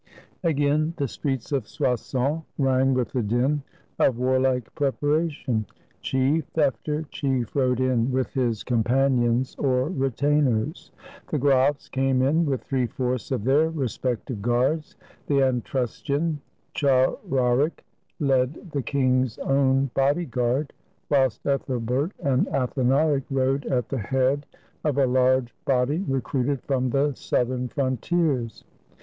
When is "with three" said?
12.47-12.87